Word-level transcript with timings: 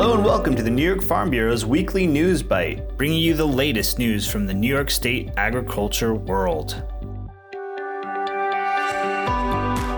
Hello 0.00 0.14
and 0.14 0.24
welcome 0.24 0.56
to 0.56 0.62
the 0.62 0.70
New 0.70 0.82
York 0.82 1.02
Farm 1.02 1.28
Bureau's 1.28 1.66
weekly 1.66 2.06
news 2.06 2.42
bite, 2.42 2.96
bringing 2.96 3.20
you 3.20 3.34
the 3.34 3.44
latest 3.44 3.98
news 3.98 4.26
from 4.26 4.46
the 4.46 4.54
New 4.54 4.66
York 4.66 4.90
State 4.90 5.30
agriculture 5.36 6.14
world. 6.14 6.82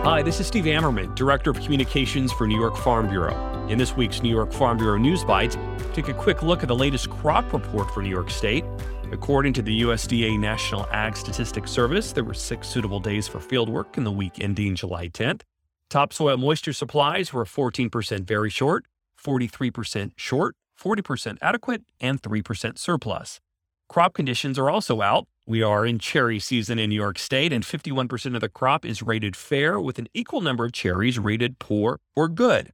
Hi, 0.02 0.20
this 0.24 0.40
is 0.40 0.48
Steve 0.48 0.64
Ammerman, 0.64 1.14
Director 1.14 1.50
of 1.50 1.60
Communications 1.60 2.32
for 2.32 2.48
New 2.48 2.58
York 2.58 2.76
Farm 2.78 3.08
Bureau. 3.08 3.36
In 3.68 3.78
this 3.78 3.96
week's 3.96 4.24
New 4.24 4.28
York 4.28 4.52
Farm 4.52 4.76
Bureau 4.76 4.98
News 4.98 5.22
Bites, 5.22 5.56
take 5.92 6.08
a 6.08 6.14
quick 6.14 6.42
look 6.42 6.62
at 6.62 6.68
the 6.68 6.74
latest 6.74 7.08
crop 7.08 7.52
report 7.52 7.88
for 7.92 8.02
New 8.02 8.10
York 8.10 8.28
State. 8.28 8.64
According 9.12 9.52
to 9.52 9.62
the 9.62 9.82
USDA 9.82 10.36
National 10.36 10.84
Ag 10.90 11.16
Statistics 11.16 11.70
Service, 11.70 12.10
there 12.10 12.24
were 12.24 12.34
six 12.34 12.66
suitable 12.66 12.98
days 12.98 13.28
for 13.28 13.38
fieldwork 13.38 13.96
in 13.96 14.02
the 14.02 14.10
week 14.10 14.40
ending 14.40 14.74
July 14.74 15.10
10th. 15.10 15.42
Topsoil 15.88 16.38
moisture 16.38 16.72
supplies 16.72 17.32
were 17.32 17.44
14% 17.44 18.24
very 18.24 18.50
short, 18.50 18.86
43% 19.22 20.12
short, 20.16 20.56
40% 20.80 21.38
adequate, 21.40 21.82
and 22.00 22.20
3% 22.20 22.78
surplus. 22.78 23.40
Crop 23.88 24.14
conditions 24.14 24.58
are 24.58 24.70
also 24.70 25.02
out. 25.02 25.26
We 25.46 25.62
are 25.62 25.84
in 25.84 25.98
cherry 25.98 26.38
season 26.38 26.78
in 26.78 26.90
New 26.90 26.96
York 26.96 27.18
State, 27.18 27.52
and 27.52 27.64
51% 27.64 28.34
of 28.34 28.40
the 28.40 28.48
crop 28.48 28.84
is 28.84 29.02
rated 29.02 29.36
fair, 29.36 29.78
with 29.78 29.98
an 29.98 30.08
equal 30.14 30.40
number 30.40 30.64
of 30.64 30.72
cherries 30.72 31.18
rated 31.18 31.58
poor 31.58 31.98
or 32.16 32.28
good. 32.28 32.72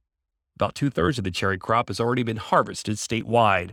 About 0.55 0.75
two 0.75 0.89
thirds 0.89 1.17
of 1.17 1.23
the 1.23 1.31
cherry 1.31 1.57
crop 1.57 1.89
has 1.89 1.99
already 1.99 2.23
been 2.23 2.37
harvested 2.37 2.97
statewide. 2.97 3.71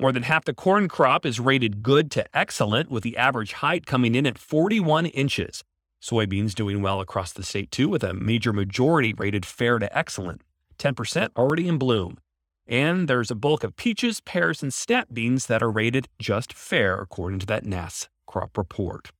More 0.00 0.12
than 0.12 0.22
half 0.22 0.44
the 0.44 0.54
corn 0.54 0.88
crop 0.88 1.26
is 1.26 1.40
rated 1.40 1.82
good 1.82 2.10
to 2.12 2.24
excellent, 2.36 2.90
with 2.90 3.02
the 3.02 3.16
average 3.16 3.54
height 3.54 3.86
coming 3.86 4.14
in 4.14 4.26
at 4.26 4.38
41 4.38 5.06
inches. 5.06 5.64
Soybeans 6.00 6.54
doing 6.54 6.80
well 6.80 7.00
across 7.00 7.32
the 7.32 7.42
state 7.42 7.70
too, 7.70 7.88
with 7.88 8.04
a 8.04 8.14
major 8.14 8.52
majority 8.52 9.12
rated 9.12 9.44
fair 9.44 9.78
to 9.80 9.98
excellent, 9.98 10.42
10% 10.78 11.30
already 11.36 11.68
in 11.68 11.78
bloom. 11.78 12.18
And 12.66 13.08
there's 13.08 13.30
a 13.30 13.34
bulk 13.34 13.64
of 13.64 13.76
peaches, 13.76 14.20
pears, 14.20 14.62
and 14.62 14.72
snap 14.72 15.08
beans 15.12 15.46
that 15.46 15.62
are 15.62 15.70
rated 15.70 16.08
just 16.18 16.52
fair, 16.52 16.96
according 16.98 17.38
to 17.40 17.46
that 17.46 17.64
NASS 17.64 18.08
crop 18.26 18.58
report. 18.58 19.10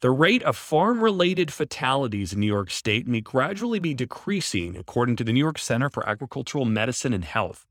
The 0.00 0.10
rate 0.10 0.42
of 0.44 0.56
farm 0.56 1.04
related 1.04 1.52
fatalities 1.52 2.32
in 2.32 2.40
New 2.40 2.46
York 2.46 2.70
State 2.70 3.06
may 3.06 3.20
gradually 3.20 3.78
be 3.78 3.92
decreasing, 3.92 4.76
according 4.76 5.16
to 5.16 5.24
the 5.24 5.32
New 5.32 5.40
York 5.40 5.58
Center 5.58 5.90
for 5.90 6.08
Agricultural 6.08 6.64
Medicine 6.64 7.12
and 7.12 7.24
Health. 7.24 7.66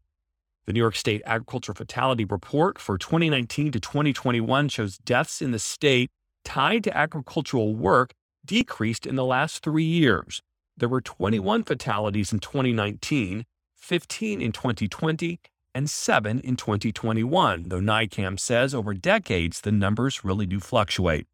The 0.66 0.74
New 0.74 0.80
York 0.80 0.96
State 0.96 1.24
Agriculture 1.26 1.74
Fatality 1.74 2.26
Report 2.26 2.78
for 2.78 3.00
2019 3.00 3.72
to 3.72 3.80
2021 3.80 4.70
shows 4.70 5.00
deaths 5.00 5.42
in 5.42 5.50
the 5.50 5.58
state 5.58 6.12
tied 6.46 6.84
to 6.84 6.96
agricultural 6.96 7.76
work 7.76 8.14
decreased 8.46 9.08
in 9.08 9.16
the 9.16 9.26
last 9.26 9.64
three 9.64 9.84
years. 9.84 10.42
There 10.80 10.88
were 10.88 11.02
21 11.02 11.66
fatalities 11.66 12.32
in 12.32 12.40
2019, 12.40 13.46
15 13.76 14.42
in 14.42 14.52
2020, 14.54 15.40
and 15.76 15.90
7 15.90 16.40
in 16.40 16.56
2021, 16.56 17.66
though 17.68 17.82
NYCAM 17.82 18.40
says 18.40 18.74
over 18.74 18.94
decades 18.94 19.60
the 19.60 19.74
numbers 19.74 20.24
really 20.24 20.46
do 20.46 20.62
fluctuate. 20.62 21.28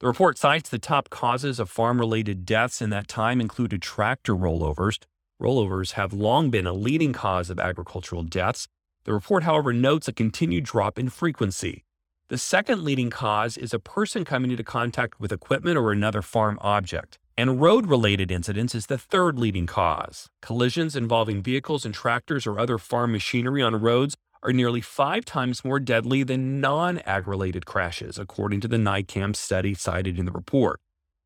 The 0.00 0.06
report 0.06 0.38
cites 0.38 0.70
the 0.70 0.78
top 0.78 1.10
causes 1.10 1.60
of 1.60 1.68
farm 1.68 2.00
related 2.00 2.46
deaths 2.46 2.80
in 2.80 2.88
that 2.88 3.06
time 3.06 3.38
included 3.38 3.82
tractor 3.82 4.34
rollovers. 4.34 4.98
Rollovers 5.40 5.92
have 5.92 6.14
long 6.14 6.48
been 6.48 6.66
a 6.66 6.72
leading 6.72 7.12
cause 7.12 7.50
of 7.50 7.60
agricultural 7.60 8.22
deaths. 8.22 8.66
The 9.04 9.12
report, 9.12 9.42
however, 9.42 9.74
notes 9.74 10.08
a 10.08 10.12
continued 10.12 10.64
drop 10.64 10.98
in 10.98 11.10
frequency. 11.10 11.84
The 12.28 12.38
second 12.38 12.82
leading 12.82 13.10
cause 13.10 13.58
is 13.58 13.74
a 13.74 13.78
person 13.78 14.24
coming 14.24 14.50
into 14.50 14.64
contact 14.64 15.20
with 15.20 15.32
equipment 15.32 15.76
or 15.76 15.92
another 15.92 16.22
farm 16.22 16.58
object. 16.62 17.18
And 17.38 17.60
road 17.60 17.86
related 17.86 18.30
incidents 18.30 18.74
is 18.74 18.86
the 18.86 18.96
third 18.96 19.38
leading 19.38 19.66
cause. 19.66 20.30
Collisions 20.40 20.96
involving 20.96 21.42
vehicles 21.42 21.84
and 21.84 21.92
tractors 21.92 22.46
or 22.46 22.58
other 22.58 22.78
farm 22.78 23.12
machinery 23.12 23.62
on 23.62 23.78
roads 23.78 24.16
are 24.42 24.54
nearly 24.54 24.80
five 24.80 25.26
times 25.26 25.62
more 25.62 25.78
deadly 25.78 26.22
than 26.22 26.62
non 26.62 26.98
ag 27.00 27.28
related 27.28 27.66
crashes, 27.66 28.18
according 28.18 28.60
to 28.62 28.68
the 28.68 28.78
NYCAM 28.78 29.36
study 29.36 29.74
cited 29.74 30.18
in 30.18 30.24
the 30.24 30.32
report. 30.32 30.80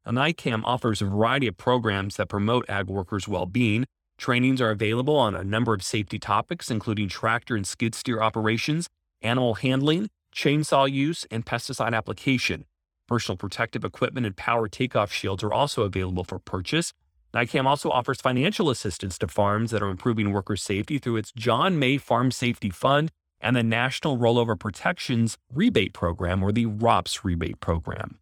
Now, 0.04 0.10
NYCAM 0.22 0.62
offers 0.64 1.00
a 1.00 1.04
variety 1.04 1.46
of 1.46 1.56
programs 1.56 2.16
that 2.16 2.28
promote 2.28 2.68
ag 2.68 2.88
workers' 2.88 3.28
well 3.28 3.46
being. 3.46 3.84
Trainings 4.18 4.60
are 4.60 4.70
available 4.70 5.16
on 5.16 5.36
a 5.36 5.44
number 5.44 5.74
of 5.74 5.84
safety 5.84 6.18
topics, 6.18 6.72
including 6.72 7.08
tractor 7.08 7.54
and 7.54 7.64
skid 7.64 7.94
steer 7.94 8.20
operations, 8.20 8.88
animal 9.22 9.54
handling, 9.54 10.08
chainsaw 10.34 10.90
use, 10.90 11.24
and 11.30 11.46
pesticide 11.46 11.94
application. 11.94 12.64
Personal 13.10 13.36
protective 13.36 13.84
equipment 13.84 14.24
and 14.24 14.36
power 14.36 14.68
takeoff 14.68 15.12
shields 15.12 15.42
are 15.42 15.52
also 15.52 15.82
available 15.82 16.22
for 16.22 16.38
purchase. 16.38 16.92
NYCAM 17.34 17.66
also 17.66 17.90
offers 17.90 18.20
financial 18.20 18.70
assistance 18.70 19.18
to 19.18 19.26
farms 19.26 19.72
that 19.72 19.82
are 19.82 19.88
improving 19.88 20.30
worker 20.30 20.54
safety 20.54 20.96
through 20.98 21.16
its 21.16 21.32
John 21.32 21.76
May 21.76 21.98
Farm 21.98 22.30
Safety 22.30 22.70
Fund 22.70 23.10
and 23.40 23.56
the 23.56 23.64
National 23.64 24.16
Rollover 24.16 24.56
Protections 24.56 25.36
Rebate 25.52 25.92
Program, 25.92 26.40
or 26.40 26.52
the 26.52 26.66
ROPS 26.66 27.24
Rebate 27.24 27.58
Program. 27.58 28.20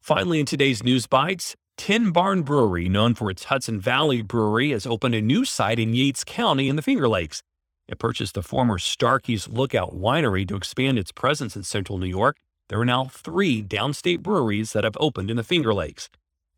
Finally, 0.00 0.40
in 0.40 0.46
today's 0.46 0.82
News 0.82 1.06
Bites, 1.06 1.54
Tin 1.76 2.10
Barn 2.10 2.42
Brewery, 2.42 2.88
known 2.88 3.14
for 3.14 3.30
its 3.30 3.44
Hudson 3.44 3.78
Valley 3.78 4.20
Brewery, 4.20 4.72
has 4.72 4.84
opened 4.84 5.14
a 5.14 5.22
new 5.22 5.44
site 5.44 5.78
in 5.78 5.94
Yates 5.94 6.24
County 6.24 6.68
in 6.68 6.74
the 6.74 6.82
Finger 6.82 7.06
Lakes. 7.06 7.40
It 7.86 8.00
purchased 8.00 8.34
the 8.34 8.42
former 8.42 8.78
Starkey's 8.78 9.46
Lookout 9.46 9.94
Winery 9.94 10.48
to 10.48 10.56
expand 10.56 10.98
its 10.98 11.12
presence 11.12 11.54
in 11.54 11.62
central 11.62 11.98
New 11.98 12.06
York. 12.06 12.38
There 12.68 12.80
are 12.80 12.84
now 12.86 13.04
three 13.04 13.62
downstate 13.62 14.20
breweries 14.20 14.72
that 14.72 14.84
have 14.84 14.96
opened 14.98 15.30
in 15.30 15.36
the 15.36 15.44
Finger 15.44 15.74
Lakes. 15.74 16.08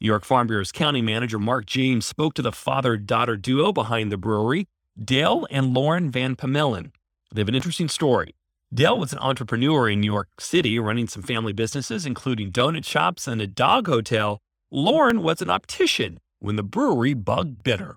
New 0.00 0.06
York 0.06 0.24
Farm 0.24 0.46
Bureau's 0.46 0.70
county 0.70 1.02
manager 1.02 1.38
Mark 1.38 1.66
James 1.66 2.06
spoke 2.06 2.34
to 2.34 2.42
the 2.42 2.52
father 2.52 2.96
daughter 2.96 3.36
duo 3.36 3.72
behind 3.72 4.12
the 4.12 4.16
brewery, 4.16 4.68
Dale 5.02 5.48
and 5.50 5.74
Lauren 5.74 6.10
Van 6.10 6.36
Pamelen. 6.36 6.92
They 7.34 7.40
have 7.40 7.48
an 7.48 7.56
interesting 7.56 7.88
story. 7.88 8.34
Dale 8.72 8.98
was 8.98 9.12
an 9.12 9.18
entrepreneur 9.18 9.88
in 9.88 10.00
New 10.00 10.12
York 10.12 10.28
City 10.38 10.78
running 10.78 11.08
some 11.08 11.22
family 11.22 11.52
businesses, 11.52 12.06
including 12.06 12.52
donut 12.52 12.84
shops 12.84 13.26
and 13.26 13.40
a 13.40 13.46
dog 13.48 13.88
hotel. 13.88 14.38
Lauren 14.70 15.22
was 15.22 15.42
an 15.42 15.50
optician 15.50 16.18
when 16.38 16.54
the 16.54 16.62
brewery 16.62 17.14
bugged 17.14 17.64
bitter. 17.64 17.96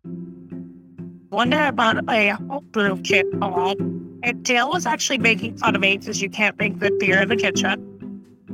One 1.29 1.51
day 1.51 1.57
I 1.57 1.71
bought 1.71 2.09
a 2.09 2.29
homebrew 2.29 3.01
kit 3.03 3.27
home, 3.39 4.19
and 4.23 4.43
Dale 4.43 4.69
was 4.69 4.87
actually 4.87 5.19
making 5.19 5.57
fun 5.57 5.75
of 5.75 5.81
me 5.81 5.97
because 5.97 6.23
you 6.23 6.29
can't 6.29 6.57
make 6.57 6.79
good 6.79 6.97
beer 6.97 7.21
in 7.21 7.29
the 7.29 7.35
kitchen. 7.35 7.98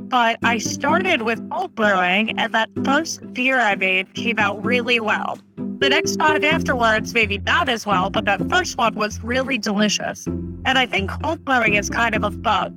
But 0.08 0.38
I 0.44 0.58
started 0.58 1.22
with 1.22 1.40
home 1.50 1.72
brewing, 1.74 2.38
and 2.38 2.54
that 2.54 2.70
first 2.84 3.32
beer 3.32 3.58
I 3.58 3.74
made 3.74 4.14
came 4.14 4.38
out 4.38 4.64
really 4.64 5.00
well. 5.00 5.38
The 5.56 5.88
next 5.88 6.16
five 6.16 6.44
afterwards, 6.44 7.12
maybe 7.12 7.38
not 7.38 7.68
as 7.68 7.84
well, 7.84 8.08
but 8.08 8.24
that 8.26 8.48
first 8.48 8.78
one 8.78 8.94
was 8.94 9.22
really 9.24 9.58
delicious. 9.58 10.26
And 10.26 10.78
I 10.78 10.86
think 10.86 11.10
home 11.10 11.38
brewing 11.38 11.74
is 11.74 11.90
kind 11.90 12.14
of 12.14 12.22
a 12.22 12.30
bug 12.30 12.74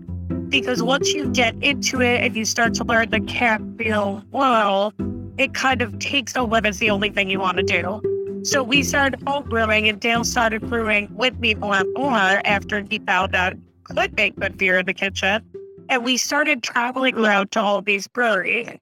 because 0.50 0.82
once 0.82 1.14
you 1.14 1.32
get 1.32 1.56
into 1.62 2.02
it 2.02 2.24
and 2.24 2.36
you 2.36 2.46
start 2.46 2.74
to 2.76 2.84
learn 2.84 3.12
the 3.12 3.20
caffeine 3.22 4.24
world, 4.32 4.94
it 5.38 5.54
kind 5.54 5.84
of 5.84 6.00
takes 6.00 6.36
over 6.36 6.60
as 6.64 6.80
the 6.80 6.90
only 6.90 7.12
thing 7.12 7.30
you 7.30 7.40
want 7.40 7.58
to 7.58 7.64
do. 7.64 8.02
So 8.44 8.64
we 8.64 8.82
started 8.84 9.22
home 9.28 9.48
brewing, 9.48 9.88
and 9.88 10.00
Dale 10.00 10.24
started 10.24 10.68
brewing 10.68 11.10
with 11.14 11.38
me 11.40 11.54
more 11.54 11.76
and 11.76 11.94
more 11.96 12.42
after 12.46 12.82
he 12.82 13.00
found 13.00 13.36
out 13.36 13.54
could 13.84 14.16
make 14.16 14.36
good 14.40 14.58
beer 14.58 14.80
in 14.80 14.86
the 14.86 14.94
kitchen. 14.94 15.44
And 15.90 16.06
we 16.06 16.18
started 16.18 16.64
traveling 16.64 17.16
around 17.16 17.52
to 17.52 17.60
all 17.60 17.82
these 17.82 18.08
breweries. 18.08 18.78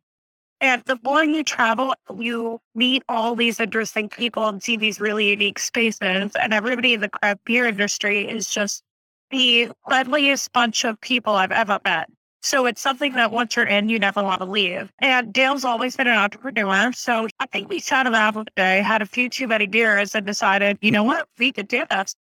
And 0.59 0.83
the 0.85 0.99
more 1.03 1.23
you 1.23 1.43
travel, 1.43 1.93
you 2.17 2.59
meet 2.75 3.03
all 3.07 3.35
these 3.35 3.59
interesting 3.59 4.09
people 4.09 4.47
and 4.47 4.61
see 4.61 4.75
these 4.75 4.99
really 4.99 5.29
unique 5.29 5.57
spaces. 5.59 6.01
And 6.01 6.53
everybody 6.53 6.93
in 6.93 7.01
the 7.01 7.09
craft 7.09 7.45
beer 7.45 7.65
industry 7.65 8.27
is 8.27 8.49
just 8.49 8.83
the 9.31 9.69
friendliest 9.87 10.51
bunch 10.51 10.83
of 10.83 10.99
people 11.01 11.33
I've 11.33 11.51
ever 11.51 11.79
met. 11.85 12.09
So 12.41 12.65
it's 12.65 12.81
something 12.81 13.13
that 13.13 13.31
once 13.31 13.55
you're 13.55 13.65
in, 13.65 13.89
you 13.89 13.99
never 13.99 14.23
want 14.23 14.41
to 14.41 14.45
leave. 14.45 14.91
And 14.99 15.33
Dale's 15.33 15.65
always 15.65 15.95
been 15.95 16.07
an 16.07 16.17
entrepreneur. 16.17 16.91
So 16.93 17.27
I 17.39 17.45
think 17.47 17.69
we 17.69 17.79
sat 17.79 18.07
around 18.07 18.35
one 18.35 18.45
day, 18.55 18.81
had 18.81 19.01
a 19.01 19.05
few 19.05 19.29
too 19.29 19.47
many 19.47 19.67
beers, 19.67 20.13
and 20.15 20.25
decided, 20.25 20.77
you 20.81 20.91
know 20.91 21.03
what, 21.03 21.27
we 21.37 21.51
could 21.51 21.67
do 21.67 21.85
this. 21.89 22.15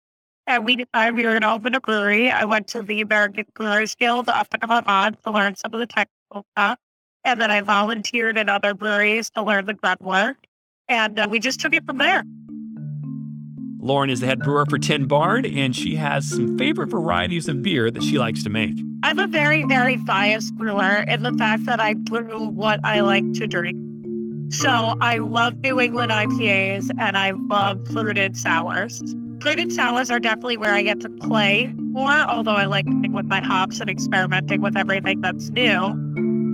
And 0.45 0.65
we 0.65 0.75
decided 0.75 1.15
we 1.15 1.23
were 1.23 1.31
going 1.31 1.41
to 1.41 1.51
open 1.51 1.73
a 1.75 1.79
brewery. 1.79 2.29
I 2.29 2.43
went 2.43 2.67
to 2.69 2.81
the 2.81 3.01
American 3.01 3.45
Brewers 3.53 3.95
Guild 3.95 4.27
up 4.27 4.47
in 4.53 4.67
Vermont 4.67 5.17
to 5.23 5.31
learn 5.31 5.55
some 5.55 5.73
of 5.73 5.79
the 5.79 5.87
technical 5.87 6.45
stuff. 6.51 6.79
And 7.23 7.39
then 7.39 7.49
I 7.49 7.61
volunteered 7.61 8.37
in 8.37 8.49
other 8.49 8.73
breweries 8.73 9.29
to 9.31 9.41
learn 9.41 9.65
the 9.65 9.73
grunt 9.73 10.01
work. 10.01 10.37
And 10.89 11.17
uh, 11.17 11.27
we 11.29 11.39
just 11.39 11.61
took 11.61 11.73
it 11.73 11.85
from 11.85 11.97
there. 11.97 12.23
Lauren 13.79 14.09
is 14.09 14.19
the 14.21 14.27
head 14.27 14.39
brewer 14.39 14.65
for 14.65 14.77
Tin 14.77 15.07
Barn, 15.07 15.45
and 15.45 15.75
she 15.75 15.95
has 15.95 16.29
some 16.29 16.57
favorite 16.57 16.87
varieties 16.87 17.49
of 17.49 17.61
beer 17.61 17.91
that 17.91 18.01
she 18.01 18.17
likes 18.17 18.41
to 18.43 18.49
make. 18.49 18.79
I'm 19.03 19.19
a 19.19 19.27
very, 19.27 19.63
very 19.65 19.97
biased 19.97 20.55
brewer 20.55 21.03
in 21.07 21.23
the 21.23 21.33
fact 21.33 21.65
that 21.65 21.81
I 21.81 21.93
brew 21.93 22.47
what 22.47 22.79
I 22.85 23.01
like 23.01 23.33
to 23.33 23.47
drink. 23.47 23.77
So 24.53 24.69
I 25.01 25.17
love 25.17 25.57
New 25.59 25.81
England 25.81 26.11
IPAs 26.11 26.91
and 26.97 27.17
I 27.17 27.31
love 27.31 27.85
fruited 27.89 28.37
sours. 28.37 29.01
Fruited 29.43 29.73
sours 29.73 30.09
are 30.09 30.21
definitely 30.21 30.55
where 30.55 30.73
I 30.73 30.83
get 30.83 31.01
to 31.01 31.09
play 31.09 31.73
more, 31.77 32.09
although 32.09 32.55
I 32.55 32.63
like 32.63 32.85
with 32.87 33.25
my 33.25 33.41
hops 33.41 33.81
and 33.81 33.89
experimenting 33.89 34.61
with 34.61 34.77
everything 34.77 35.19
that's 35.19 35.49
new. 35.49 35.93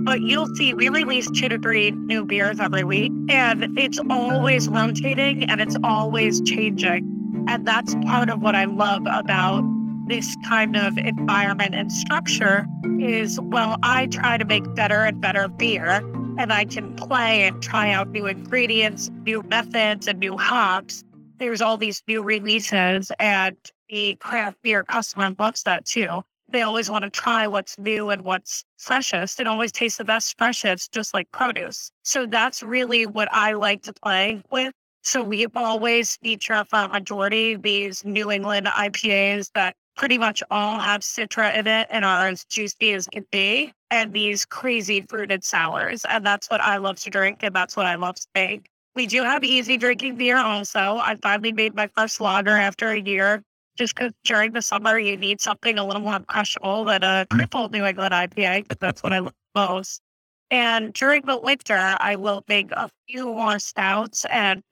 But 0.04 0.22
you'll 0.22 0.52
see 0.56 0.74
we 0.74 0.88
release 0.88 1.30
two 1.30 1.48
to 1.50 1.58
three 1.60 1.92
new 1.92 2.24
beers 2.24 2.58
every 2.58 2.82
week, 2.82 3.12
and 3.28 3.78
it's 3.78 4.00
always 4.10 4.68
rotating 4.68 5.44
and 5.44 5.60
it's 5.60 5.76
always 5.84 6.40
changing. 6.40 7.46
And 7.46 7.64
that's 7.64 7.94
part 8.06 8.28
of 8.28 8.42
what 8.42 8.56
I 8.56 8.64
love 8.64 9.02
about 9.06 9.62
this 10.08 10.36
kind 10.48 10.76
of 10.76 10.98
environment 10.98 11.76
and 11.76 11.92
structure 11.92 12.66
is 12.98 13.38
well, 13.40 13.76
I 13.84 14.06
try 14.06 14.36
to 14.36 14.44
make 14.44 14.74
better 14.74 15.04
and 15.04 15.20
better 15.20 15.46
beer, 15.46 16.02
and 16.38 16.52
I 16.52 16.64
can 16.64 16.96
play 16.96 17.44
and 17.44 17.62
try 17.62 17.92
out 17.92 18.08
new 18.10 18.26
ingredients, 18.26 19.12
new 19.22 19.44
methods, 19.44 20.08
and 20.08 20.18
new 20.18 20.36
hops. 20.36 21.04
There's 21.40 21.62
all 21.62 21.78
these 21.78 22.02
new 22.06 22.22
releases, 22.22 23.10
and 23.18 23.56
the 23.88 24.14
craft 24.16 24.58
beer 24.60 24.84
customer 24.84 25.34
loves 25.38 25.62
that 25.62 25.86
too. 25.86 26.22
They 26.50 26.60
always 26.60 26.90
want 26.90 27.04
to 27.04 27.10
try 27.10 27.46
what's 27.46 27.78
new 27.78 28.10
and 28.10 28.22
what's 28.22 28.62
freshest. 28.76 29.40
It 29.40 29.46
always 29.46 29.72
tastes 29.72 29.96
the 29.96 30.04
best 30.04 30.36
freshest, 30.36 30.92
just 30.92 31.14
like 31.14 31.32
produce. 31.32 31.92
So 32.02 32.26
that's 32.26 32.62
really 32.62 33.06
what 33.06 33.28
I 33.32 33.54
like 33.54 33.82
to 33.84 33.92
play 33.94 34.42
with. 34.50 34.74
So 35.02 35.22
we 35.22 35.46
always 35.54 36.16
feature 36.16 36.62
a 36.72 36.88
majority 36.88 37.56
these 37.56 38.04
New 38.04 38.30
England 38.30 38.66
IPAs 38.66 39.50
that 39.54 39.74
pretty 39.96 40.18
much 40.18 40.42
all 40.50 40.78
have 40.78 41.00
Citra 41.00 41.56
in 41.56 41.66
it 41.66 41.86
and 41.90 42.04
are 42.04 42.28
as 42.28 42.44
juicy 42.44 42.92
as 42.92 43.06
can 43.06 43.24
be, 43.32 43.72
and 43.90 44.12
these 44.12 44.44
crazy 44.44 45.06
fruited 45.08 45.42
sours. 45.42 46.04
And 46.06 46.26
that's 46.26 46.50
what 46.50 46.60
I 46.60 46.76
love 46.76 46.96
to 47.00 47.08
drink, 47.08 47.38
and 47.42 47.54
that's 47.54 47.78
what 47.78 47.86
I 47.86 47.94
love 47.94 48.16
to 48.16 48.26
make. 48.34 48.68
We 48.96 49.06
do 49.06 49.22
have 49.22 49.44
easy 49.44 49.76
drinking 49.76 50.16
beer 50.16 50.36
also. 50.36 50.98
I 50.98 51.16
finally 51.22 51.52
made 51.52 51.74
my 51.74 51.88
first 51.96 52.20
lager 52.20 52.56
after 52.56 52.90
a 52.90 53.00
year, 53.00 53.42
just 53.76 53.94
because 53.94 54.12
during 54.24 54.52
the 54.52 54.62
summer 54.62 54.98
you 54.98 55.16
need 55.16 55.40
something 55.40 55.78
a 55.78 55.86
little 55.86 56.02
more 56.02 56.20
crushable 56.20 56.84
than 56.84 57.02
a 57.02 57.06
mm-hmm. 57.06 57.36
crippled 57.36 57.72
New 57.72 57.84
England 57.84 58.12
IPA. 58.12 58.68
But 58.68 58.80
that's 58.80 59.02
what 59.02 59.12
I 59.12 59.20
love 59.20 59.34
most. 59.54 60.02
And 60.50 60.92
during 60.92 61.22
the 61.22 61.38
winter, 61.38 61.96
I 62.00 62.16
will 62.16 62.42
make 62.48 62.72
a 62.72 62.90
few 63.08 63.26
more 63.26 63.60
stouts 63.60 64.24
and 64.26 64.62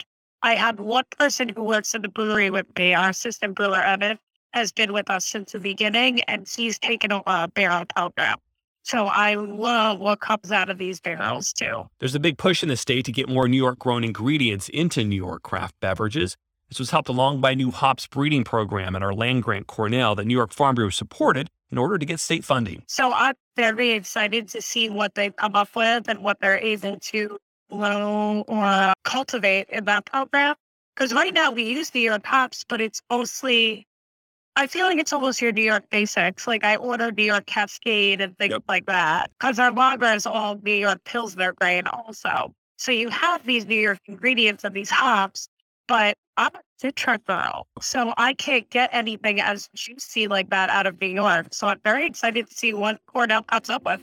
I 0.42 0.54
had 0.54 0.78
one 0.78 1.04
person 1.18 1.48
who 1.48 1.64
works 1.64 1.94
in 1.94 2.02
the 2.02 2.08
brewery 2.08 2.50
with 2.50 2.66
me, 2.78 2.94
our 2.94 3.10
assistant 3.10 3.56
brewer, 3.56 3.82
Evan, 3.82 4.18
has 4.52 4.70
been 4.70 4.92
with 4.92 5.10
us 5.10 5.26
since 5.26 5.52
the 5.52 5.58
beginning, 5.58 6.20
and 6.22 6.48
he's 6.48 6.78
taken 6.78 7.10
a 7.12 7.48
barrel 7.48 7.84
program. 7.86 8.38
So 8.88 9.04
I 9.04 9.34
love 9.34 9.98
what 10.00 10.20
comes 10.20 10.50
out 10.50 10.70
of 10.70 10.78
these 10.78 10.98
barrels 10.98 11.52
too. 11.52 11.90
There's 11.98 12.14
a 12.14 12.20
big 12.20 12.38
push 12.38 12.62
in 12.62 12.70
the 12.70 12.76
state 12.76 13.04
to 13.04 13.12
get 13.12 13.28
more 13.28 13.46
New 13.46 13.58
York 13.58 13.78
grown 13.78 14.02
ingredients 14.02 14.70
into 14.70 15.04
New 15.04 15.14
York 15.14 15.42
craft 15.42 15.74
beverages. 15.80 16.38
This 16.70 16.78
was 16.78 16.90
helped 16.90 17.10
along 17.10 17.42
by 17.42 17.50
a 17.50 17.54
new 17.54 17.70
hops 17.70 18.06
breeding 18.06 18.44
program 18.44 18.96
at 18.96 19.02
our 19.02 19.12
land 19.12 19.42
grant 19.42 19.66
Cornell 19.66 20.14
that 20.14 20.24
New 20.24 20.34
York 20.34 20.54
Farm 20.54 20.74
Bureau 20.74 20.88
supported 20.88 21.48
in 21.70 21.76
order 21.76 21.98
to 21.98 22.06
get 22.06 22.18
state 22.18 22.46
funding. 22.46 22.82
So 22.86 23.12
I'm 23.12 23.34
very 23.56 23.90
excited 23.90 24.48
to 24.48 24.62
see 24.62 24.88
what 24.88 25.14
they 25.14 25.30
come 25.32 25.54
up 25.54 25.76
with 25.76 26.08
and 26.08 26.20
what 26.20 26.40
they're 26.40 26.56
able 26.56 26.98
to 26.98 27.38
grow 27.70 28.42
or 28.48 28.94
cultivate 29.04 29.68
in 29.68 29.84
that 29.84 30.06
program. 30.06 30.54
Because 30.94 31.12
right 31.12 31.34
now 31.34 31.50
we 31.50 31.64
use 31.64 31.94
New 31.94 32.00
York 32.00 32.24
hops, 32.24 32.64
but 32.66 32.80
it's 32.80 33.02
mostly, 33.10 33.86
I 34.58 34.66
feel 34.66 34.86
like 34.86 34.98
it's 34.98 35.12
almost 35.12 35.40
your 35.40 35.52
New 35.52 35.62
York 35.62 35.88
basics. 35.88 36.48
Like 36.48 36.64
I 36.64 36.74
order 36.74 37.12
New 37.12 37.22
York 37.22 37.46
Cascade 37.46 38.20
and 38.20 38.36
things 38.38 38.54
yep. 38.54 38.64
like 38.68 38.86
that. 38.86 39.30
Because 39.38 39.60
our 39.60 39.70
lager 39.70 40.12
is 40.12 40.26
all 40.26 40.58
New 40.64 40.74
York 40.74 40.98
Pilsner 41.04 41.52
grain 41.52 41.86
also. 41.86 42.52
So 42.76 42.90
you 42.90 43.08
have 43.08 43.46
these 43.46 43.66
New 43.66 43.80
York 43.80 44.00
ingredients 44.06 44.64
of 44.64 44.72
these 44.72 44.90
hops, 44.90 45.48
but 45.86 46.16
I'm 46.36 46.50
a 46.56 46.60
Citra 46.84 47.24
girl. 47.24 47.68
So 47.80 48.12
I 48.16 48.34
can't 48.34 48.68
get 48.70 48.90
anything 48.92 49.40
as 49.40 49.70
juicy 49.76 50.26
like 50.26 50.50
that 50.50 50.70
out 50.70 50.88
of 50.88 51.00
New 51.00 51.06
York. 51.06 51.54
So 51.54 51.68
I'm 51.68 51.80
very 51.84 52.04
excited 52.04 52.48
to 52.48 52.52
see 52.52 52.74
what 52.74 52.98
Cornell 53.06 53.44
comes 53.44 53.70
up 53.70 53.84
with. 53.84 54.02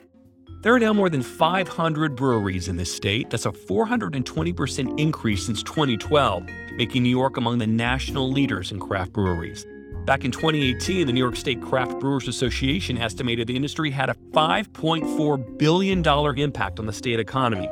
There 0.62 0.74
are 0.74 0.80
now 0.80 0.94
more 0.94 1.10
than 1.10 1.22
500 1.22 2.16
breweries 2.16 2.70
in 2.70 2.78
this 2.78 2.96
state. 2.96 3.30
That's 3.30 3.46
a 3.46 3.52
420% 3.52 4.98
increase 4.98 5.46
since 5.46 5.62
2012, 5.64 6.48
making 6.78 7.04
New 7.04 7.10
York 7.10 7.36
among 7.36 7.58
the 7.58 7.68
national 7.68 8.32
leaders 8.32 8.72
in 8.72 8.80
craft 8.80 9.12
breweries. 9.12 9.66
Back 10.06 10.24
in 10.24 10.30
2018, 10.30 11.08
the 11.08 11.14
New 11.14 11.20
York 11.20 11.36
State 11.36 11.60
Craft 11.64 12.00
Brewers 12.00 12.28
Association 12.28 12.96
estimated 12.96 13.48
the 13.48 13.56
industry 13.56 13.90
had 13.90 14.12
a 14.12 14.14
$5.4 14.34 15.58
billion 15.58 16.08
impact 16.38 16.78
on 16.78 16.86
the 16.86 16.94
state 16.94 17.20
economy. 17.20 17.68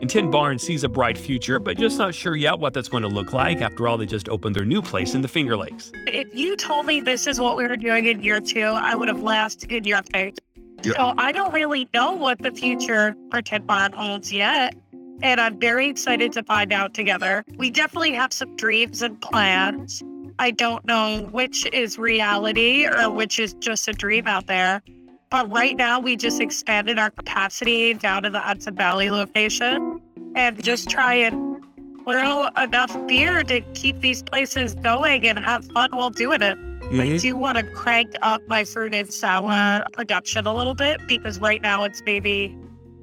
And 0.00 0.08
Tin 0.08 0.30
Barn 0.30 0.60
sees 0.60 0.84
a 0.84 0.88
bright 0.88 1.18
future, 1.18 1.58
but 1.58 1.76
just 1.76 1.98
not 1.98 2.14
sure 2.14 2.36
yet 2.36 2.60
what 2.60 2.74
that's 2.74 2.88
going 2.88 3.02
to 3.02 3.08
look 3.08 3.32
like. 3.32 3.60
After 3.60 3.88
all, 3.88 3.98
they 3.98 4.06
just 4.06 4.28
opened 4.28 4.54
their 4.54 4.64
new 4.64 4.82
place 4.82 5.14
in 5.14 5.22
the 5.22 5.26
Finger 5.26 5.56
Lakes. 5.56 5.90
If 6.06 6.32
you 6.32 6.54
told 6.54 6.86
me 6.86 7.00
this 7.00 7.26
is 7.26 7.40
what 7.40 7.56
we 7.56 7.66
were 7.66 7.76
doing 7.76 8.06
in 8.06 8.22
year 8.22 8.40
two, 8.40 8.60
I 8.60 8.94
would 8.94 9.08
have 9.08 9.20
laughed 9.20 9.64
in 9.64 9.82
your 9.82 10.02
face. 10.12 10.36
So 10.84 11.14
I 11.18 11.32
don't 11.32 11.52
really 11.52 11.88
know 11.92 12.12
what 12.12 12.38
the 12.38 12.52
future 12.52 13.16
for 13.32 13.42
Tin 13.42 13.66
Barn 13.66 13.92
holds 13.92 14.32
yet. 14.32 14.76
And 15.22 15.40
I'm 15.40 15.58
very 15.58 15.88
excited 15.88 16.30
to 16.34 16.44
find 16.44 16.72
out 16.72 16.94
together. 16.94 17.44
We 17.56 17.70
definitely 17.70 18.12
have 18.12 18.32
some 18.32 18.54
dreams 18.54 19.02
and 19.02 19.20
plans. 19.20 20.04
I 20.38 20.50
don't 20.50 20.84
know 20.84 21.28
which 21.30 21.66
is 21.72 21.98
reality 21.98 22.86
or 22.86 23.10
which 23.10 23.38
is 23.38 23.54
just 23.54 23.88
a 23.88 23.92
dream 23.92 24.26
out 24.26 24.46
there. 24.46 24.82
But 25.30 25.50
right 25.50 25.76
now, 25.76 26.00
we 26.00 26.16
just 26.16 26.40
expanded 26.40 26.98
our 26.98 27.10
capacity 27.10 27.94
down 27.94 28.22
to 28.22 28.30
the 28.30 28.40
Hudson 28.40 28.76
Valley 28.76 29.10
location 29.10 30.00
and 30.36 30.62
just 30.62 30.88
try 30.88 31.14
and 31.14 31.60
brew 32.04 32.46
enough 32.56 32.96
beer 33.06 33.42
to 33.44 33.60
keep 33.72 34.00
these 34.00 34.22
places 34.22 34.74
going 34.76 35.26
and 35.26 35.38
have 35.38 35.64
fun 35.72 35.90
while 35.92 36.10
doing 36.10 36.42
it. 36.42 36.58
Mm-hmm. 36.58 37.00
I 37.00 37.16
do 37.16 37.36
want 37.36 37.56
to 37.58 37.64
crank 37.64 38.14
up 38.22 38.42
my 38.46 38.62
fruit 38.64 38.94
and 38.94 39.12
sour 39.12 39.84
production 39.92 40.46
a 40.46 40.54
little 40.54 40.74
bit 40.74 41.00
because 41.08 41.40
right 41.40 41.62
now 41.62 41.84
it's 41.84 42.02
maybe 42.04 42.56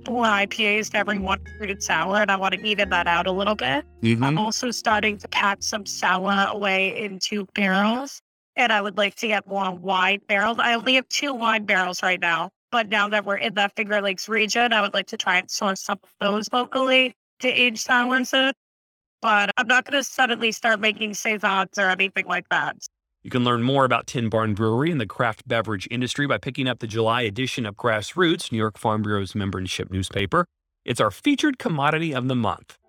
four 0.05 0.25
IPAs 0.25 0.91
to 0.91 0.97
every 0.97 1.19
one 1.19 1.39
fruited 1.57 1.81
sour, 1.81 2.17
and 2.17 2.31
I 2.31 2.35
want 2.35 2.53
to 2.53 2.61
even 2.61 2.89
that 2.89 3.07
out 3.07 3.27
a 3.27 3.31
little 3.31 3.55
bit. 3.55 3.85
Mm-hmm. 4.01 4.23
I'm 4.23 4.37
also 4.37 4.71
starting 4.71 5.17
to 5.19 5.27
pack 5.27 5.63
some 5.63 5.85
sour 5.85 6.47
away 6.49 7.03
into 7.03 7.45
barrels, 7.53 8.21
and 8.55 8.71
I 8.71 8.81
would 8.81 8.97
like 8.97 9.15
to 9.15 9.27
get 9.27 9.47
more 9.47 9.73
wine 9.73 10.21
barrels. 10.27 10.57
I 10.59 10.73
only 10.73 10.95
have 10.95 11.07
two 11.09 11.33
wine 11.33 11.65
barrels 11.65 12.03
right 12.03 12.19
now, 12.19 12.49
but 12.71 12.89
now 12.89 13.07
that 13.09 13.25
we're 13.25 13.37
in 13.37 13.53
the 13.53 13.69
Finger 13.75 14.01
Lakes 14.01 14.29
region, 14.29 14.73
I 14.73 14.81
would 14.81 14.93
like 14.93 15.07
to 15.07 15.17
try 15.17 15.37
and 15.37 15.49
source 15.49 15.81
some 15.81 15.99
of 16.03 16.09
those 16.19 16.47
locally 16.51 17.13
to 17.39 17.47
age 17.47 17.79
sours 17.79 18.33
in. 18.33 18.51
But 19.21 19.51
I'm 19.57 19.67
not 19.67 19.85
going 19.85 20.01
to 20.01 20.03
suddenly 20.03 20.51
start 20.51 20.79
making 20.79 21.13
saisons 21.13 21.77
or 21.77 21.89
anything 21.89 22.25
like 22.25 22.49
that. 22.49 22.75
You 23.23 23.29
can 23.29 23.43
learn 23.43 23.61
more 23.61 23.85
about 23.85 24.07
Tin 24.07 24.29
Barn 24.29 24.55
Brewery 24.55 24.89
and 24.89 24.99
the 24.99 25.05
craft 25.05 25.47
beverage 25.47 25.87
industry 25.91 26.25
by 26.25 26.39
picking 26.39 26.67
up 26.67 26.79
the 26.79 26.87
July 26.87 27.21
edition 27.21 27.67
of 27.67 27.75
Grassroots, 27.75 28.51
New 28.51 28.57
York 28.57 28.79
Farm 28.79 29.03
Bureau's 29.03 29.35
membership 29.35 29.91
newspaper. 29.91 30.47
It's 30.85 30.99
our 30.99 31.11
featured 31.11 31.59
commodity 31.59 32.15
of 32.15 32.27
the 32.27 32.35
month. 32.35 32.79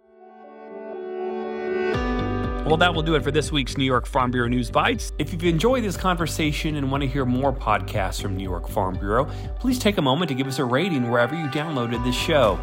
Well, 2.66 2.78
that 2.78 2.94
will 2.94 3.02
do 3.02 3.14
it 3.14 3.22
for 3.22 3.30
this 3.30 3.52
week's 3.52 3.76
New 3.76 3.84
York 3.84 4.06
Farm 4.06 4.30
Bureau 4.30 4.48
News 4.48 4.70
Bites. 4.70 5.12
If 5.18 5.34
you've 5.34 5.44
enjoyed 5.44 5.84
this 5.84 5.98
conversation 5.98 6.76
and 6.76 6.90
want 6.90 7.02
to 7.02 7.08
hear 7.08 7.26
more 7.26 7.52
podcasts 7.52 8.22
from 8.22 8.34
New 8.34 8.44
York 8.44 8.68
Farm 8.68 8.98
Bureau, 8.98 9.26
please 9.60 9.78
take 9.78 9.98
a 9.98 10.02
moment 10.02 10.30
to 10.30 10.34
give 10.34 10.46
us 10.46 10.58
a 10.58 10.64
rating 10.64 11.10
wherever 11.10 11.34
you 11.34 11.48
downloaded 11.48 12.02
this 12.04 12.16
show 12.16 12.58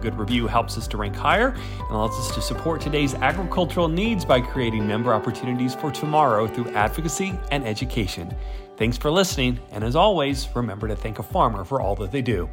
good 0.00 0.18
review 0.18 0.46
helps 0.46 0.76
us 0.78 0.88
to 0.88 0.96
rank 0.96 1.14
higher 1.14 1.48
and 1.48 1.90
allows 1.90 2.18
us 2.18 2.34
to 2.34 2.40
support 2.40 2.80
today's 2.80 3.14
agricultural 3.14 3.88
needs 3.88 4.24
by 4.24 4.40
creating 4.40 4.86
member 4.86 5.12
opportunities 5.12 5.74
for 5.74 5.90
tomorrow 5.90 6.46
through 6.46 6.68
advocacy 6.70 7.38
and 7.50 7.66
education. 7.66 8.34
Thanks 8.76 8.96
for 8.96 9.10
listening, 9.10 9.58
and 9.72 9.82
as 9.82 9.96
always, 9.96 10.48
remember 10.54 10.86
to 10.88 10.96
thank 10.96 11.18
a 11.18 11.22
farmer 11.22 11.64
for 11.64 11.80
all 11.80 11.96
that 11.96 12.12
they 12.12 12.22
do. 12.22 12.48